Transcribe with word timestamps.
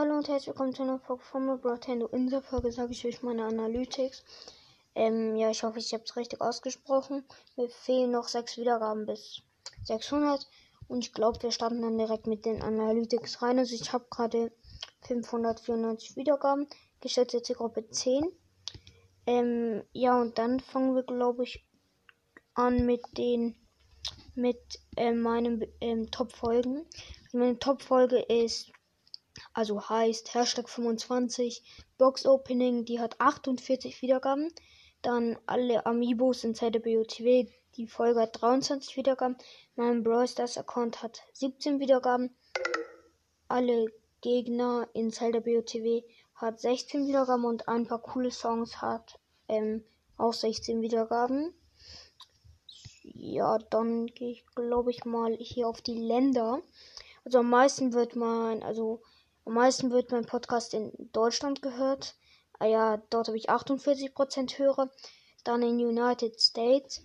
Hallo 0.00 0.14
und 0.16 0.28
herzlich 0.28 0.46
willkommen 0.46 0.72
zu 0.72 0.84
einer 0.84 1.00
Folge 1.00 1.24
von 1.24 1.44
Nintendo. 1.44 2.06
In 2.06 2.26
dieser 2.26 2.40
Folge 2.40 2.70
sage 2.70 2.92
ich 2.92 3.04
euch 3.04 3.20
meine 3.24 3.44
Analytics. 3.46 4.22
Ähm, 4.94 5.34
ja, 5.34 5.50
ich 5.50 5.64
hoffe, 5.64 5.80
ich 5.80 5.92
habe 5.92 6.04
es 6.04 6.14
richtig 6.14 6.40
ausgesprochen. 6.40 7.24
Mir 7.56 7.68
fehlen 7.68 8.12
noch 8.12 8.28
6 8.28 8.58
Wiedergaben 8.58 9.06
bis 9.06 9.42
600. 9.82 10.46
Und 10.86 11.04
ich 11.04 11.12
glaube, 11.12 11.42
wir 11.42 11.50
starten 11.50 11.82
dann 11.82 11.98
direkt 11.98 12.28
mit 12.28 12.44
den 12.44 12.62
Analytics 12.62 13.42
rein. 13.42 13.58
Also 13.58 13.74
ich 13.74 13.92
habe 13.92 14.06
gerade 14.08 14.52
594 15.00 16.14
Wiedergaben. 16.14 16.68
Geschätzte 17.00 17.42
Zielgruppe 17.42 17.90
10. 17.90 18.24
Ähm, 19.26 19.82
ja, 19.90 20.20
und 20.20 20.38
dann 20.38 20.60
fangen 20.60 20.94
wir, 20.94 21.02
glaube 21.02 21.42
ich, 21.42 21.66
an 22.54 22.86
mit 22.86 23.02
den 23.16 23.56
mit 24.36 24.78
äh, 24.96 25.10
meinen 25.10 25.66
ähm, 25.80 26.08
Top-Folgen. 26.12 26.86
Meine 27.32 27.58
Top-Folge 27.58 28.20
ist 28.20 28.70
also 29.58 29.88
heißt 29.88 30.34
Hashtag 30.34 30.68
25 30.68 31.64
Box 31.98 32.26
Opening, 32.26 32.84
die 32.84 33.00
hat 33.00 33.20
48 33.20 34.02
Wiedergaben. 34.02 34.52
Dann 35.02 35.36
alle 35.46 35.84
Amiibos 35.84 36.44
in 36.44 36.54
ZBOTW, 36.54 37.48
die 37.74 37.88
Folge 37.88 38.20
hat 38.20 38.40
23 38.40 38.96
Wiedergaben. 38.96 39.36
Mein 39.74 40.04
Brawl 40.04 40.28
Stars 40.28 40.58
Account 40.58 41.02
hat 41.02 41.24
17 41.32 41.80
Wiedergaben. 41.80 42.36
Alle 43.48 43.86
Gegner 44.20 44.88
in 44.92 45.10
Zelda 45.10 45.40
BOTW 45.40 46.04
hat 46.36 46.60
16 46.60 47.08
Wiedergaben 47.08 47.44
und 47.44 47.66
ein 47.66 47.88
paar 47.88 48.00
coole 48.00 48.30
Songs 48.30 48.80
hat 48.80 49.18
ähm, 49.48 49.82
auch 50.18 50.34
16 50.34 50.82
Wiedergaben. 50.82 51.52
Ja, 53.02 53.58
dann 53.58 54.06
gehe 54.06 54.30
ich 54.30 54.46
glaube 54.54 54.92
ich 54.92 55.04
mal 55.04 55.36
hier 55.40 55.66
auf 55.66 55.82
die 55.82 55.98
Länder. 55.98 56.62
Also 57.24 57.40
am 57.40 57.50
meisten 57.50 57.92
wird 57.92 58.14
man, 58.14 58.62
also 58.62 59.02
am 59.48 59.54
meisten 59.54 59.90
wird 59.90 60.12
mein 60.12 60.26
Podcast 60.26 60.74
in 60.74 60.92
Deutschland 61.12 61.62
gehört. 61.62 62.16
Ah 62.58 62.66
ja, 62.66 62.98
dort 63.08 63.28
habe 63.28 63.38
ich 63.38 63.48
48% 63.48 64.58
Hörer. 64.58 64.90
Dann 65.42 65.62
in 65.62 65.80
United 65.80 66.38
States. 66.38 67.00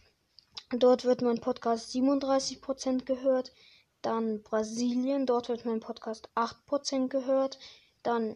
Dort 0.70 1.06
wird 1.06 1.22
mein 1.22 1.40
Podcast 1.40 1.96
37% 1.96 3.06
gehört. 3.06 3.54
Dann 4.02 4.44
Brasilien, 4.44 5.26
dort 5.26 5.48
wird 5.48 5.64
mein 5.64 5.80
Podcast 5.80 6.28
8% 6.36 7.08
gehört. 7.08 7.60
Dann 8.04 8.36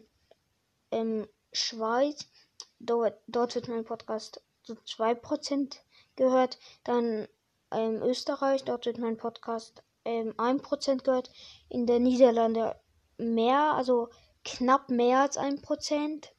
ähm, 0.90 1.28
Schweiz, 1.52 2.30
dort, 2.78 3.20
dort 3.26 3.56
wird 3.56 3.68
mein 3.68 3.84
Podcast 3.84 4.40
so 4.62 4.72
2% 4.72 5.76
gehört. 6.16 6.58
Dann 6.82 7.28
ähm, 7.72 8.02
Österreich, 8.02 8.64
dort 8.64 8.86
wird 8.86 8.96
mein 8.96 9.18
Podcast 9.18 9.82
ähm, 10.06 10.32
1% 10.38 11.02
gehört. 11.02 11.30
In 11.68 11.86
der 11.86 12.00
Niederlande 12.00 12.74
mehr, 13.18 13.74
also 13.74 14.08
knapp 14.44 14.90
mehr 14.90 15.20
als 15.20 15.36
ein 15.36 15.60
Prozent. 15.60 16.32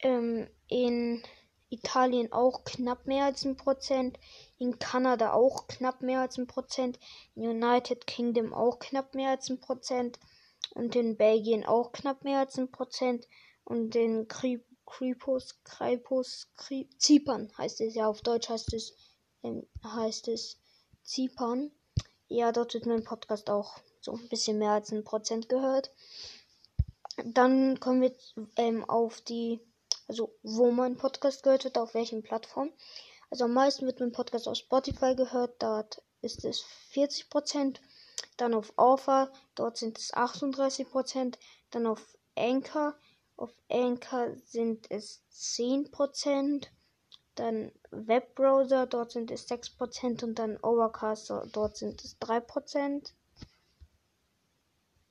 Ähm, 0.00 0.48
in 0.68 1.22
Italien 1.68 2.32
auch 2.32 2.64
knapp 2.64 3.06
mehr 3.06 3.24
als 3.24 3.44
ein 3.44 3.56
Prozent. 3.56 4.18
In 4.58 4.78
Kanada 4.78 5.32
auch 5.32 5.66
knapp 5.66 6.02
mehr 6.02 6.20
als 6.20 6.38
ein 6.38 6.46
Prozent. 6.46 6.98
In 7.34 7.48
United 7.48 8.06
Kingdom 8.06 8.52
auch 8.52 8.78
knapp 8.78 9.14
mehr 9.14 9.30
als 9.30 9.48
ein 9.48 9.60
Prozent. 9.60 10.18
Und 10.74 10.94
in 10.96 11.16
Belgien 11.16 11.64
auch 11.64 11.92
knapp 11.92 12.24
mehr 12.24 12.40
als 12.40 12.58
ein 12.58 12.70
Prozent. 12.70 13.26
Und 13.64 13.96
in 13.96 14.28
Kripos, 14.28 15.62
Kripos, 15.64 16.48
Zypern 16.98 17.50
heißt 17.58 17.80
es 17.80 17.94
ja, 17.94 18.06
auf 18.06 18.22
Deutsch 18.22 18.48
heißt 18.48 18.72
es, 18.74 18.94
ähm, 19.42 19.66
heißt 19.82 20.28
es 20.28 20.58
Zypern. 21.02 21.72
Ja, 22.28 22.52
dort 22.52 22.74
wird 22.74 22.86
mein 22.86 23.04
Podcast 23.04 23.50
auch 23.50 23.78
so 24.06 24.12
ein 24.12 24.28
bisschen 24.28 24.58
mehr 24.58 24.70
als 24.70 24.92
ein 24.92 25.04
Prozent 25.04 25.48
gehört. 25.48 25.90
Dann 27.24 27.80
kommen 27.80 28.02
wir 28.02 28.12
ähm, 28.56 28.88
auf 28.88 29.20
die, 29.20 29.60
also 30.06 30.32
wo 30.42 30.70
mein 30.70 30.96
Podcast 30.96 31.42
gehört 31.42 31.64
wird, 31.64 31.76
auf 31.76 31.94
welchen 31.94 32.22
Plattformen. 32.22 32.72
Also 33.30 33.44
am 33.44 33.52
meisten 33.52 33.86
wird 33.86 34.00
mein 34.00 34.12
Podcast 34.12 34.46
auf 34.46 34.56
Spotify 34.56 35.16
gehört, 35.16 35.60
dort 35.60 36.02
ist 36.22 36.44
es 36.44 36.60
40 36.90 37.28
Prozent. 37.28 37.80
Dann 38.36 38.54
auf 38.54 38.72
Offer, 38.76 39.32
dort 39.54 39.76
sind 39.76 39.98
es 39.98 40.14
38 40.14 40.88
Prozent. 40.88 41.38
Dann 41.70 41.86
auf 41.86 42.16
Anchor, 42.36 42.94
auf 43.36 43.52
Anchor 43.68 44.36
sind 44.44 44.90
es 44.90 45.22
10 45.30 45.90
Prozent. 45.90 46.70
Dann 47.34 47.72
Webbrowser, 47.90 48.86
dort 48.86 49.12
sind 49.12 49.30
es 49.30 49.48
6% 49.50 50.24
und 50.24 50.38
dann 50.38 50.58
Overcast, 50.62 51.32
dort 51.52 51.76
sind 51.76 52.02
es 52.04 52.18
3%. 52.20 53.12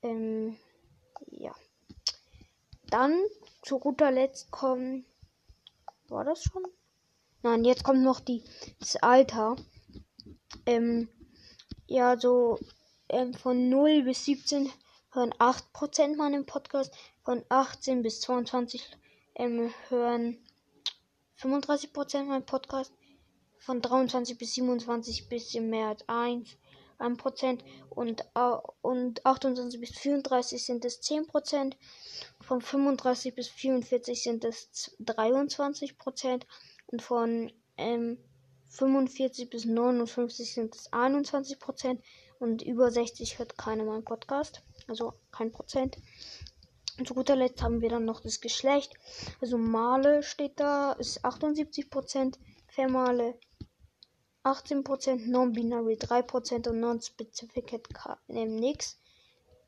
Ähm, 0.06 0.56
ja. 1.32 1.56
Dann 2.90 3.20
zu 3.64 3.80
guter 3.80 4.12
Letzt 4.12 4.52
kommen. 4.52 5.04
War 6.08 6.24
das 6.24 6.44
schon? 6.44 6.64
Nein, 7.42 7.66
jetzt 7.66 7.84
kommt 7.84 8.04
noch 8.04 8.20
die, 8.20 8.44
das 8.80 8.98
Alter. 8.98 9.56
Ähm, 10.68 11.10
ja, 11.88 12.20
so 12.20 12.60
ähm, 13.10 13.34
von 13.34 13.70
0 13.70 14.04
bis 14.04 14.26
17 14.26 14.72
hören 15.12 15.34
8% 15.34 16.16
meinen 16.16 16.46
Podcast. 16.46 16.94
Von 17.24 17.44
18 17.50 18.04
bis 18.04 18.22
22 18.22 18.88
ähm, 19.34 19.74
hören 19.90 20.38
35% 21.40 22.26
meinen 22.26 22.46
Podcast. 22.46 22.94
Von 23.58 23.82
23 23.82 24.38
bis 24.38 24.54
27 24.54 25.30
bisschen 25.30 25.72
mehr 25.72 25.88
als 25.88 26.08
1. 26.08 26.56
1% 27.00 27.60
und, 27.90 28.26
und 28.82 29.26
28 29.26 29.80
bis 29.80 29.92
34 29.92 30.66
sind 30.66 30.86
es 30.86 31.02
10%. 31.02 31.74
Von 32.42 32.62
35 32.62 33.36
bis 33.36 33.48
44 33.48 34.22
sind 34.22 34.46
es 34.46 34.96
23% 35.00 36.44
und 36.88 37.02
von 37.02 37.52
ähm, 37.78 38.18
45 38.70 39.50
bis 39.50 39.66
59 39.66 40.54
sind 40.54 40.76
es 40.76 40.92
21% 40.92 42.00
und 42.40 42.62
über 42.62 42.92
60 42.92 43.40
hört 43.40 43.58
keiner 43.58 43.86
meinen 43.86 44.04
Podcast, 44.04 44.62
also 44.88 45.14
kein 45.32 45.52
Prozent. 45.52 45.98
Und 46.98 47.08
zu 47.08 47.14
guter 47.14 47.36
Letzt 47.36 47.62
haben 47.62 47.82
wir 47.82 47.90
dann 47.90 48.06
noch 48.06 48.22
das 48.22 48.40
Geschlecht. 48.40 48.94
Also 49.42 49.58
Male 49.58 50.24
steht 50.24 50.60
da, 50.60 50.94
ist 50.94 51.26
78%, 51.26 52.38
Vermale 52.68 53.38
18%, 54.46 55.28
Non-Binary 55.28 55.96
3% 55.96 56.70
und 56.70 56.80
Non-Specific 56.80 57.82
ähm, 58.30 58.56
nix. 58.56 59.00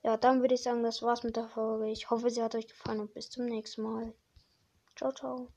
Ja, 0.03 0.17
dann 0.17 0.41
würde 0.41 0.53
ich 0.53 0.61
sagen, 0.61 0.83
das 0.83 1.01
war's 1.01 1.23
mit 1.23 1.35
der 1.35 1.49
Folge. 1.49 1.89
Ich 1.89 2.11
hoffe, 2.11 2.29
sie 2.29 2.43
hat 2.43 2.53
euch 2.53 2.67
gefallen 2.67 2.99
und 2.99 3.13
bis 3.13 3.29
zum 3.29 3.45
nächsten 3.45 3.81
Mal. 3.81 4.13
Ciao, 4.95 5.11
ciao. 5.11 5.47